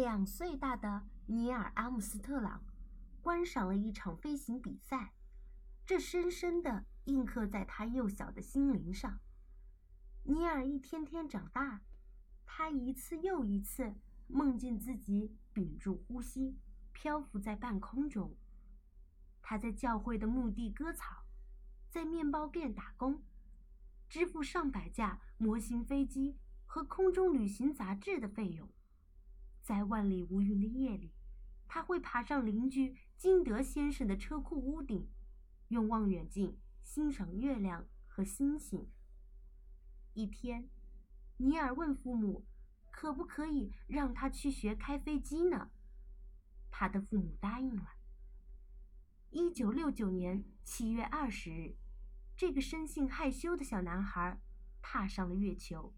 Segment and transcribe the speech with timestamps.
[0.00, 2.64] 两岁大的尼尔·阿姆斯特朗
[3.20, 5.12] 观赏了一场飞行比赛，
[5.84, 9.20] 这深深地印刻在他幼小的心灵上。
[10.24, 11.82] 尼尔一天天长大，
[12.46, 13.94] 他一次又一次
[14.26, 16.58] 梦见自己屏住呼吸，
[16.92, 18.34] 漂浮在半空中。
[19.42, 21.26] 他在教会的墓地割草，
[21.90, 23.22] 在面包店打工，
[24.08, 28.66] 支付上百架模型飞机和空中旅行杂志的费用。
[29.62, 31.12] 在万里无云的夜里，
[31.68, 35.08] 他会爬上邻居金德先生的车库屋顶，
[35.68, 38.90] 用望远镜欣赏月亮和星星。
[40.14, 40.68] 一天，
[41.36, 42.46] 尼尔问父母
[42.90, 45.70] ：“可不可以让他去学开飞机呢？”
[46.70, 47.90] 他的父母答应了。
[49.30, 51.76] 一九六九年七月二十日，
[52.36, 54.40] 这个生性害羞的小男孩
[54.82, 55.94] 踏上了月球，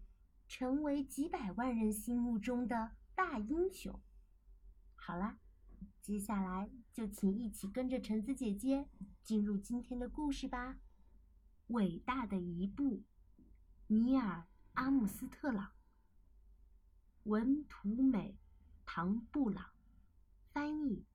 [0.47, 2.91] 成为几百万人心目中的。
[3.15, 4.01] 大英雄，
[4.95, 5.39] 好啦，
[6.01, 8.87] 接下来就请一起跟着橙子姐姐
[9.21, 10.79] 进入今天的故事吧。
[11.67, 13.03] 伟大的一步，
[13.87, 14.39] 尼尔·
[14.73, 15.71] 阿姆斯特朗，
[17.23, 18.37] 文图美，
[18.85, 19.71] 唐布朗，
[20.51, 21.05] 翻译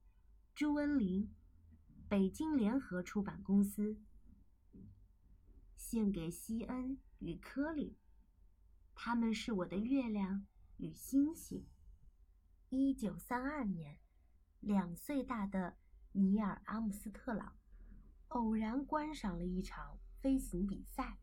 [0.55, 1.29] 朱恩林，
[2.07, 4.01] 北京联合出版公司。
[5.75, 7.97] 献给西恩与科里，
[8.95, 10.45] 他们是我的月亮
[10.77, 11.65] 与星星。
[12.71, 13.97] 一九三二年，
[14.59, 15.75] 两岁大的
[16.11, 17.57] 尼尔·阿姆斯特朗
[18.27, 21.17] 偶然观赏了一场飞行比赛。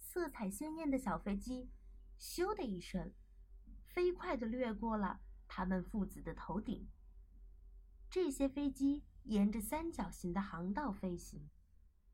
[0.00, 1.70] 色彩鲜艳的小飞机
[2.18, 3.12] “咻”的一声，
[3.86, 6.88] 飞快地掠过了他们父子的头顶。
[8.10, 11.48] 这些飞机沿着三角形的航道飞行，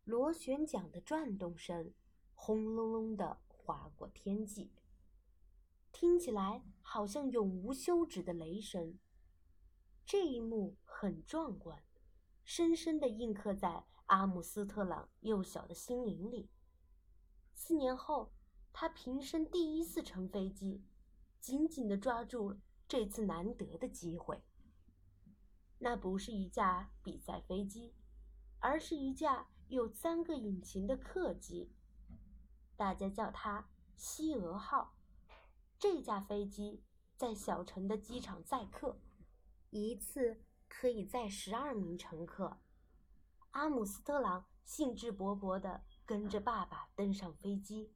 [0.04, 1.94] 螺旋桨的转动声
[2.34, 4.70] 轰隆隆地划过天际。
[6.00, 8.96] 听起来好像永无休止的雷声。
[10.06, 11.82] 这一幕很壮观，
[12.44, 16.50] 深深地印刻在阿姆斯特朗幼小的心灵里。
[17.52, 18.32] 四年后，
[18.72, 20.84] 他平生第一次乘飞机，
[21.40, 24.40] 紧紧地抓住了这次难得的机会。
[25.80, 27.92] 那不是一架比赛飞机，
[28.60, 31.72] 而是一架有三个引擎的客机，
[32.76, 34.94] 大家叫它“西俄号”。
[35.78, 36.82] 这架飞机
[37.16, 39.00] 在小城的机场载客，
[39.70, 42.60] 一次可以载十二名乘客。
[43.52, 47.94] 阿姆斯特朗兴致勃勃地跟着爸爸登上飞机，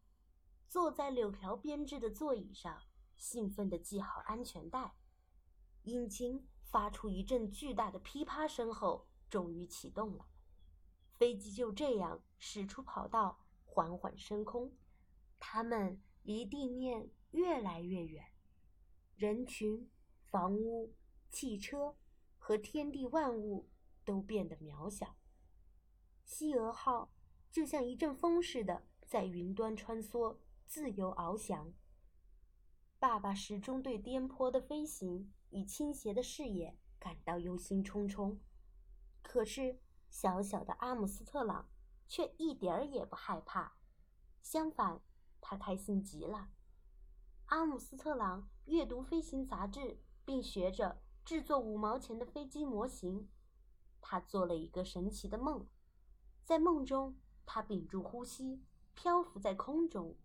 [0.69, 2.83] 坐在柳条编织的座椅上，
[3.17, 4.95] 兴奋地系好安全带。
[5.83, 10.27] 引擎发出一阵巨大的噼啪声后，终于启动了。
[11.19, 14.73] 飞机就这样驶出跑道，缓缓升空。
[15.41, 17.11] 他们离地面。
[17.33, 18.27] 越来越远，
[19.17, 19.91] 人群、
[20.29, 20.95] 房屋、
[21.31, 21.97] 汽车
[22.37, 23.71] 和天地万物
[24.05, 25.17] 都变得渺小。
[26.23, 27.11] 西俄号
[27.51, 31.73] 就像一阵风似的在云端穿梭，自由翱翔。
[32.99, 38.37] 爸爸始终对颠簸的飞行与倾斜的视野感到忧心忡忡，
[39.23, 41.71] 可是小小的阿姆斯特朗
[42.07, 43.79] 却一点儿也不害怕，
[44.43, 45.01] 相反，
[45.43, 46.49] 他开心极了。
[47.47, 53.29] 阿姆斯特朗阅读飞行杂志，并学着制作五毛钱的飞机模型。
[54.01, 55.69] 他做了一个神奇的梦，
[56.45, 58.65] 在梦中，他屏住呼吸，
[58.95, 60.17] 漂浮在空中，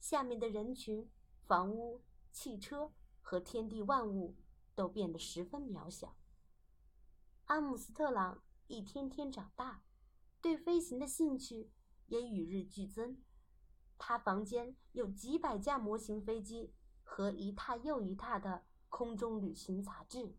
[0.00, 1.08] 下面的人群、
[1.46, 4.34] 房屋、汽车和天地万物
[4.74, 6.16] 都变得十分渺小。
[7.44, 9.84] 阿姆斯特朗一天天长大，
[10.40, 11.70] 对飞行的兴趣
[12.06, 13.22] 也与日俱增。
[14.06, 20.36] 他房间有几百架模型飞机和一沓又一沓的空中旅行杂志。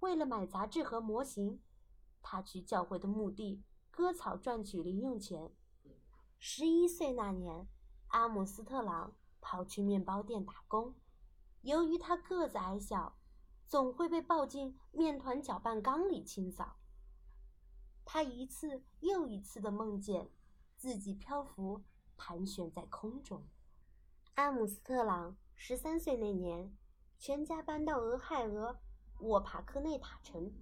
[0.00, 1.60] 为了买杂志和模型，
[2.22, 5.52] 他去教会的墓地割草赚取零用钱。
[6.38, 7.68] 十一岁那年，
[8.06, 10.94] 阿姆斯特朗跑去面包店打工。
[11.60, 13.18] 由于他个子矮小，
[13.66, 16.78] 总会被抱进面团搅拌缸里清扫。
[18.06, 20.30] 他一次又一次地梦见
[20.78, 21.84] 自己漂浮。
[22.24, 23.48] 盘旋在空中。
[24.34, 26.72] 阿姆斯特朗十三岁那年，
[27.18, 28.80] 全家搬到俄亥俄
[29.18, 30.54] 沃帕克内塔城，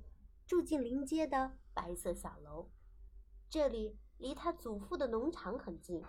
[0.47, 2.71] 住进临街的白色小楼。
[3.51, 6.03] 这里离他祖父的农场很近。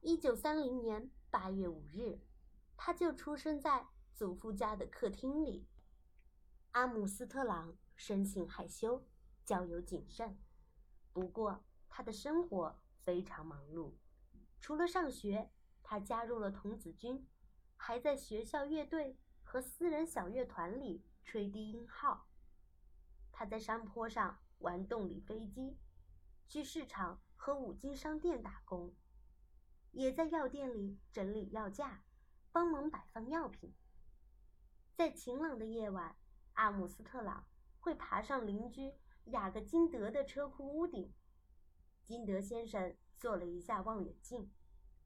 [0.00, 2.18] 一九三零年八月五日，
[2.74, 5.68] 他就出生在祖父家的客厅里。
[6.70, 9.04] 阿姆斯特朗生性害羞，
[9.44, 10.38] 交友谨慎，
[11.12, 13.92] 不过他的生活非常忙碌。
[14.60, 15.50] 除了上学，
[15.82, 17.26] 他加入了童子军，
[17.76, 22.28] 还在学校乐队和私人小乐团里吹低音号。
[23.32, 25.78] 他在山坡上玩动力飞机，
[26.46, 28.94] 去市场和五金商店打工，
[29.92, 32.04] 也在药店里整理药架，
[32.52, 33.74] 帮忙摆放药品。
[34.94, 36.14] 在晴朗的夜晚，
[36.52, 37.46] 阿姆斯特朗
[37.78, 38.92] 会爬上邻居
[39.24, 41.10] 雅各金德的车库屋顶。
[42.04, 44.50] 金德先生做了一架望远镜，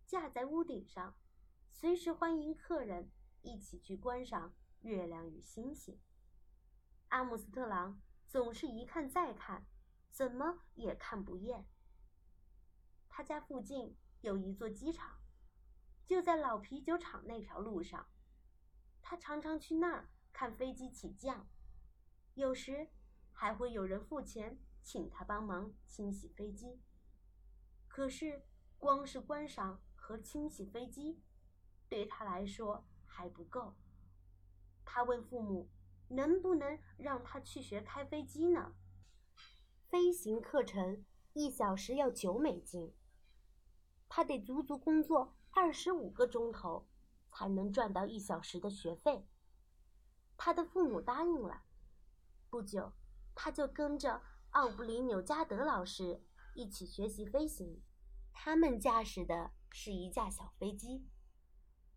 [0.06, 1.16] 架在屋顶上，
[1.72, 3.10] 随时欢迎客人
[3.42, 6.00] 一起去观赏月亮与星星。
[7.08, 9.66] 阿姆斯特朗总是一看再看，
[10.10, 11.66] 怎么也看不厌。
[13.08, 15.18] 他家附近有一座机场，
[16.06, 18.08] 就在老啤酒厂那条路上。
[19.02, 21.48] 他常常去那儿看飞机起降，
[22.34, 22.90] 有时
[23.32, 26.80] 还会有人付钱请他帮忙清洗飞机。
[27.94, 28.42] 可是，
[28.76, 31.22] 光是观赏和清洗飞机，
[31.88, 33.76] 对他来说还不够。
[34.84, 35.70] 他问父母，
[36.08, 38.74] 能不能让他去学开飞机呢？
[39.88, 41.04] 飞行课程
[41.34, 42.92] 一小时要九美金，
[44.08, 46.88] 他得足足工作二十五个钟头，
[47.30, 49.24] 才能赚到一小时的学费。
[50.36, 51.62] 他的父母答应了。
[52.50, 52.92] 不久，
[53.36, 54.20] 他就跟着
[54.50, 56.20] 奥布里纽加德老师。
[56.54, 57.82] 一起学习飞行，
[58.32, 61.04] 他们驾驶的是一架小飞机。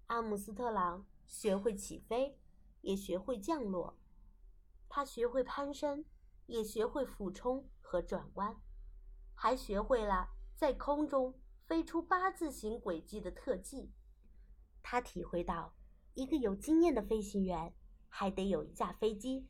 [0.07, 2.39] 阿姆斯特朗学会起飞，
[2.81, 3.99] 也学会降落。
[4.89, 6.05] 他学会攀升，
[6.47, 8.59] 也学会俯冲和转弯，
[9.35, 13.91] 还学会了在空中飞出八字形轨迹的特技。
[14.81, 15.75] 他体会到，
[16.15, 17.75] 一个有经验的飞行员
[18.09, 19.47] 还得有一架飞机，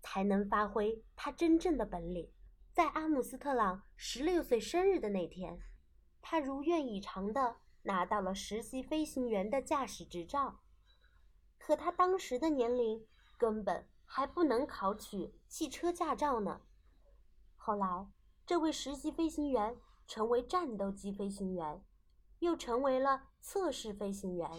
[0.00, 2.32] 才能发挥他真正的本领。
[2.76, 5.58] 在阿姆斯特朗十六岁生日的那天，
[6.20, 10.60] 他如愿以偿地拿到了实习飞行员的驾驶执照。
[11.56, 13.06] 可他当时的年龄
[13.38, 16.60] 根本还不能考取汽车驾照呢。
[17.56, 18.08] 后来，
[18.44, 21.82] 这位实习飞行员成为战斗机飞行员，
[22.40, 24.50] 又成为了测试飞行员，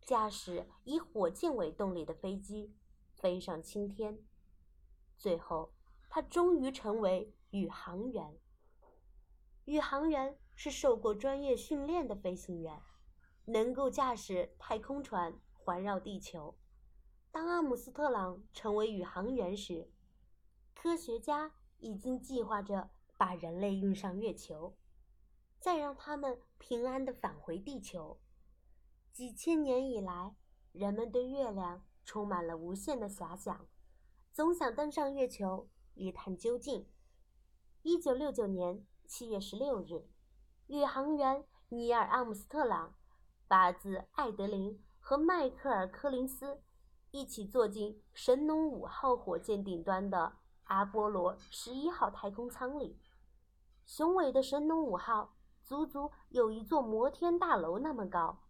[0.00, 2.74] 驾驶以火箭为动力的飞机
[3.12, 4.18] 飞上青天。
[5.18, 5.74] 最后。
[6.08, 8.38] 他终于成为宇航员。
[9.64, 12.80] 宇航员是受过专业训练的飞行员，
[13.44, 16.56] 能够驾驶太空船环绕地球。
[17.30, 19.92] 当阿姆斯特朗成为宇航员时，
[20.74, 24.76] 科学家已经计划着把人类运上月球，
[25.58, 28.18] 再让他们平安地返回地球。
[29.12, 30.34] 几千年以来，
[30.72, 33.68] 人们对月亮充满了无限的遐想，
[34.32, 35.68] 总想登上月球。
[35.98, 36.86] 一探究竟。
[37.82, 40.08] 一九六九年七月十六日，
[40.68, 42.94] 宇航员尼尔·阿姆斯特朗、
[43.46, 46.62] 巴兹·艾德林和迈克尔·柯林斯
[47.10, 53.00] 一起坐进神农五号火箭顶端的阿波罗十一号太空舱里。
[53.84, 58.44] 雄伟的神农五号足足有一座摩天大楼那么高，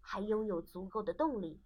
[0.00, 1.62] 还拥有足够的动力，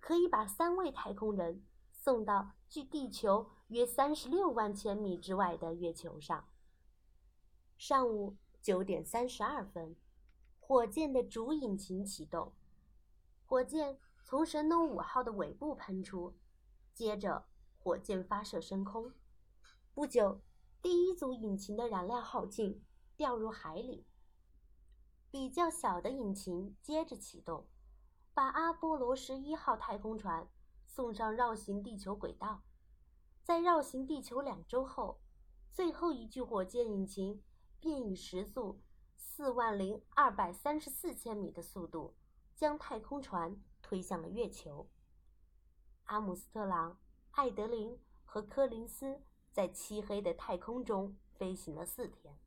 [0.00, 3.50] 可以把三位太空人送到距地球。
[3.70, 6.44] 约三十六万千米之外的月球上。
[7.78, 9.94] 上午九点三十二分，
[10.58, 12.52] 火箭的主引擎启动，
[13.46, 16.34] 火箭从神农五号的尾部喷出，
[16.92, 17.44] 接着
[17.78, 19.12] 火箭发射升空。
[19.94, 20.40] 不久，
[20.82, 22.84] 第一组引擎的燃料耗尽，
[23.16, 24.04] 掉入海里。
[25.30, 27.68] 比较小的引擎接着启动，
[28.34, 30.48] 把阿波罗十一号太空船
[30.88, 32.64] 送上绕行地球轨道。
[33.42, 35.20] 在绕行地球两周后，
[35.72, 37.42] 最后一具火箭引擎
[37.80, 38.80] 便以时速
[39.16, 42.14] 四万零二百三十四千米的速度，
[42.54, 44.88] 将太空船推向了月球。
[46.04, 46.98] 阿姆斯特朗、
[47.32, 52.38] 艾德林和柯林斯在漆黑的太空中飞行了四天，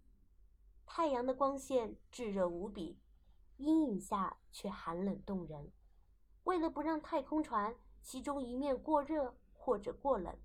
[0.86, 3.00] 太阳的光线炙热无比，
[3.58, 5.72] 阴影下却寒冷动人。
[6.44, 10.38] 为了不让太空船其中一面过热或者过冷，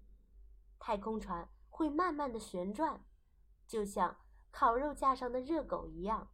[0.79, 3.05] 太空船会慢慢的旋转，
[3.67, 4.17] 就像
[4.51, 6.31] 烤肉架上的热狗一样。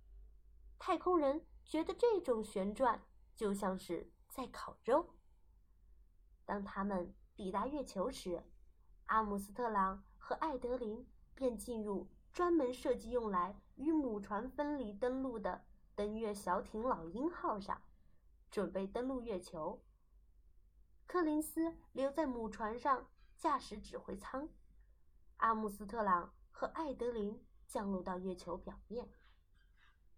[0.79, 3.03] 太空人觉得这种旋转
[3.35, 5.15] 就像是在烤肉。
[6.45, 8.45] 当他们抵达月球时，
[9.07, 17.81] 阿姆斯特朗和艾德林便进入专门设计用来与母船分离登陆的登月小艇“老鹰号”上，
[18.51, 19.83] 准备登陆月球。
[21.07, 23.07] 柯林斯留在母船上。
[23.37, 24.49] 驾驶指挥舱，
[25.37, 29.11] 阿姆斯特朗和艾德林降落到月球表面。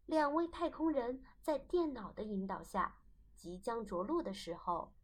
[0.04, 2.98] 两位太空人在电脑的引导下
[3.34, 4.94] 即将着陆的时候，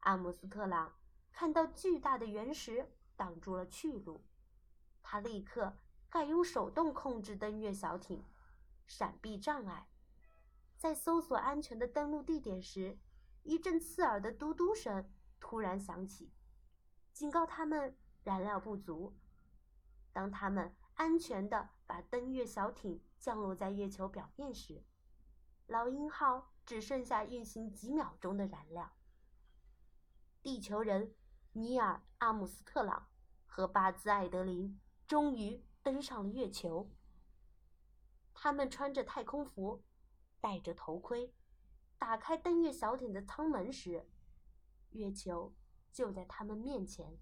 [0.00, 0.94] 阿姆斯特朗
[1.32, 4.24] 看到巨大的原石挡住了去路，
[5.02, 5.78] 他立刻
[6.10, 8.22] 改用手动控制登月小艇，
[8.86, 9.88] 闪避障碍。
[10.76, 12.98] 在搜索安全的登陆地点时，
[13.44, 16.32] 一阵刺耳的嘟嘟声突然响起，
[17.12, 19.14] 警告他们燃料不足。
[20.12, 24.84] 当他们安全地把登月小艇降落在月球表面时，
[25.66, 28.92] 老鹰号只剩下运行几秒钟的燃料。
[30.42, 31.14] 地球人
[31.52, 33.08] 尼尔·阿姆斯特朗
[33.46, 36.90] 和巴兹·艾德林终于登上了月球。
[38.34, 39.84] 他们穿着太空服，
[40.40, 41.32] 戴着头盔，
[41.98, 44.08] 打开登月小艇的舱门时，
[44.90, 45.54] 月球
[45.92, 47.18] 就在他们面前，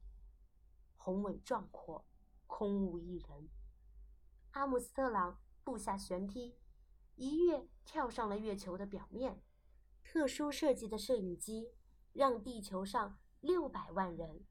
[0.97, 2.07] 宏伟壮阔，
[2.47, 3.49] 空无一人。
[4.53, 6.57] 阿姆斯特朗步下旋梯，
[7.17, 9.43] 一跃跳上了月球的表面。
[10.05, 11.75] 特殊设计的摄影机。
[12.13, 14.45] 让地球上六百万人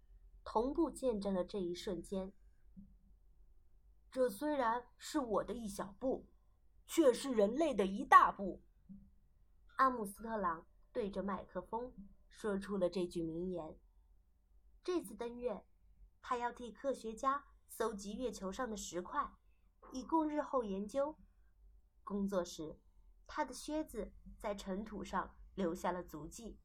[0.45, 2.31] 同步见证了这一瞬间。
[4.09, 6.25] 这虽然是我的一小步，
[6.87, 8.63] 却是人类的一大步。
[9.75, 11.93] 阿姆斯特朗对着麦克风
[12.29, 13.77] 说出了这句名言。
[14.83, 15.65] 这次登月，
[16.21, 19.31] 他要替科学家搜集月球上的石块，
[19.91, 21.17] 以供日后研究。
[22.03, 22.79] 工作时，
[23.27, 26.59] 他的靴子在尘土上留下了足迹。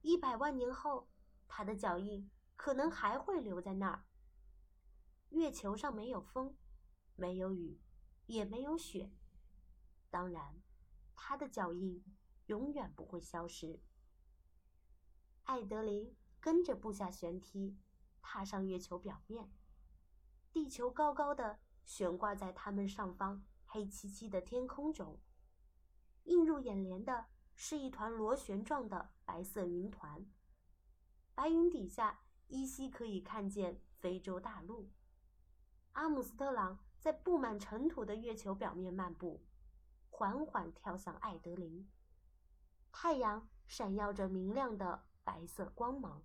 [0.00, 1.10] 一百万年后，
[1.48, 4.06] 他的脚印可能还会留在那儿。
[5.30, 6.56] 月球上没有风，
[7.16, 7.80] 没有雨，
[8.26, 9.12] 也没有雪。
[10.08, 10.62] 当然，
[11.14, 12.02] 他的脚印
[12.46, 13.82] 永远不会消失。
[15.42, 16.16] 艾德琳
[16.46, 17.76] 跟着步下旋梯，
[18.22, 19.50] 踏上月球表面。
[20.52, 25.20] 地球高高的悬挂在他们上方黑漆漆的天空中，
[26.22, 27.26] 映入眼帘的。
[27.56, 30.24] 是一团螺旋状的白色云团，
[31.34, 34.92] 白云底下依稀可以看见非洲大陆。
[35.94, 39.42] 阿姆斯特朗在布满尘土的月球表面漫步，
[40.10, 41.90] 缓缓跳向艾德林。
[42.92, 46.22] 太阳闪耀着明亮的白色光芒。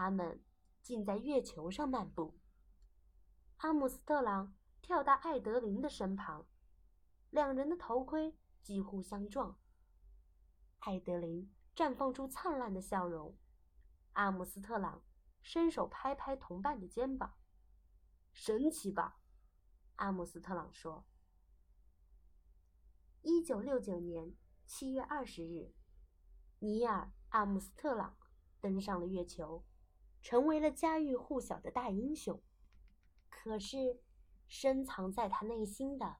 [0.00, 0.40] 他们
[0.80, 2.38] 竟在月球上漫步。
[3.56, 6.46] 阿姆斯特朗跳到艾德林的身旁，
[7.30, 9.58] 两人的头盔几乎相撞。
[10.78, 13.36] 艾德琳绽放出灿烂的笑容，
[14.12, 15.02] 阿姆斯特朗
[15.42, 17.34] 伸手拍拍同伴的肩膀
[18.30, 19.18] ：“神奇吧？”
[19.98, 21.08] 阿姆斯特朗说。
[23.22, 25.74] 一九六九年七月二十日，
[26.60, 28.16] 尼尔·阿姆斯特朗
[28.60, 29.64] 登上了月球，
[30.22, 32.40] 成为了家喻户晓的大英雄。
[33.28, 34.00] 可是，
[34.46, 36.16] 深藏在他内心的，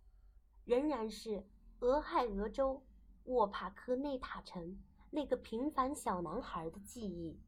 [0.64, 1.47] 仍然是
[1.81, 2.85] 俄亥俄州。
[3.25, 7.38] 沃帕科内塔城那个平凡小男孩的记忆。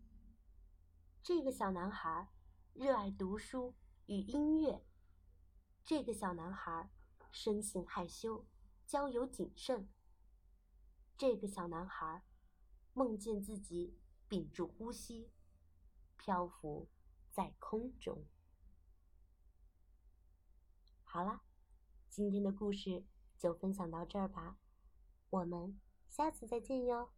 [1.23, 2.29] 这个小男孩
[2.75, 4.85] 热爱读书与音乐。
[5.83, 6.91] 这个小男孩
[7.33, 8.45] 生性害羞，
[8.87, 9.89] 交友谨慎。
[11.17, 12.23] 这个小男孩
[12.93, 13.97] 梦见自己
[14.29, 15.31] 屏住呼吸，
[16.23, 16.87] 漂浮
[17.31, 18.27] 在空中。
[21.03, 21.41] 好了，
[22.11, 23.05] 今天的故事
[23.39, 24.59] 就分享到这儿吧。
[25.31, 27.11] 我们下次再见哟。